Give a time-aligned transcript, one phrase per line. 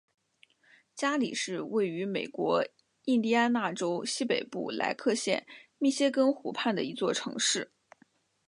[0.95, 2.65] 加里是位于美国
[3.05, 5.45] 印第安纳州西北部莱克县
[5.77, 7.71] 密歇根湖畔的一座城市。